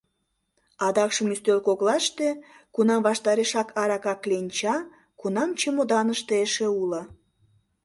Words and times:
Адакшым 0.85 1.27
ӱстел 1.33 1.59
коклаште, 1.67 2.29
кунам 2.73 3.01
ваштарешак 3.07 3.67
арака 3.81 4.13
кленча, 4.23 4.75
кунам 5.19 5.49
чемоданыште 5.59 6.33
эше 6.45 6.67
уло. 6.83 7.01